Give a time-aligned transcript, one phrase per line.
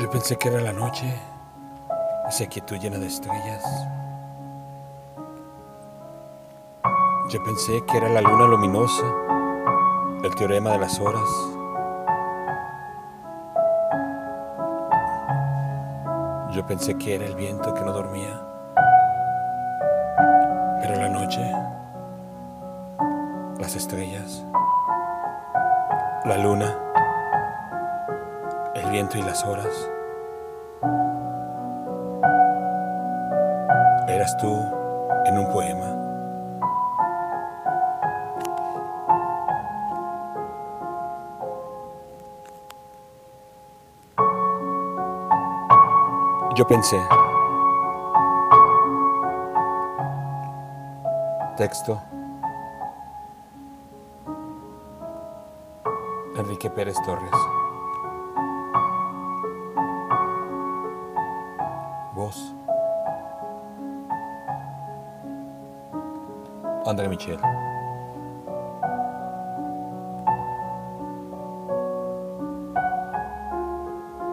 [0.00, 1.12] Yo pensé que era la noche,
[2.28, 3.64] esa quietud llena de estrellas.
[7.28, 9.04] Yo pensé que era la luna luminosa,
[10.22, 11.28] el teorema de las horas.
[16.54, 18.40] Yo pensé que era el viento que no dormía.
[20.80, 21.42] Pero la noche,
[23.58, 24.44] las estrellas,
[26.24, 26.78] la luna,
[28.74, 29.90] el viento y las horas.
[34.08, 34.52] Eras tú
[35.26, 35.98] en un poema.
[46.54, 46.98] Yo pensé.
[51.56, 52.00] Texto.
[56.36, 57.57] Enrique Pérez Torres.
[62.18, 62.52] Voz.
[66.84, 67.38] André Michel.